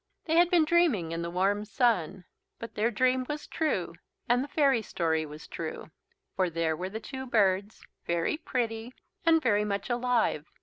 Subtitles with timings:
[0.25, 2.25] They had been dreaming in the warm sun.
[2.57, 3.93] But their dream was true
[4.27, 5.91] and the fairy story was true.
[6.35, 8.95] For there were the two birds, very pretty
[9.27, 10.47] and very much alive.